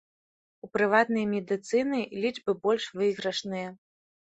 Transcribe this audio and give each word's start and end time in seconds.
У 0.67 0.69
прыватнай 0.77 1.25
медыцыны 1.35 2.01
лічбы 2.25 2.51
больш 2.65 2.91
выйгрышныя. 2.99 3.69